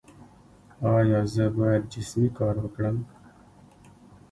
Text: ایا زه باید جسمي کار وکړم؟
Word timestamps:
ایا 0.95 1.21
زه 1.33 1.45
باید 1.57 1.83
جسمي 1.93 2.27
کار 2.37 2.55
وکړم؟ 2.61 2.97